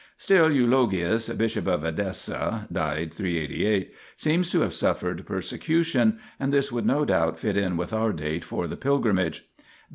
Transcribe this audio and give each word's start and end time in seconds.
Still 0.17 0.51
Eulogius, 0.51 1.29
bishop 1.29 1.67
of 1.67 1.83
Edessa 1.85 2.67
(j 2.73 3.05
388), 3.05 3.93
seems 4.17 4.49
to 4.49 4.61
have 4.61 4.73
suffered 4.73 5.27
persecution, 5.27 6.17
and 6.39 6.51
this 6.51 6.71
would 6.71 6.87
no 6.87 7.05
doubt 7.05 7.37
fit 7.37 7.55
in 7.55 7.77
with 7.77 7.93
our 7.93 8.11
date 8.11 8.43
for 8.43 8.67
the 8.67 8.77
pilgrimage. 8.77 9.47